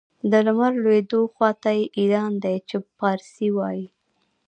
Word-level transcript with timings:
د 0.31 0.33
لمر 0.45 0.73
لوېدو 0.83 1.21
خواته 1.33 1.71
یې 1.77 1.83
ایران 1.99 2.31
دی 2.43 2.57
چې 2.69 2.77
پارسي 2.97 3.47
وايي. 3.57 3.85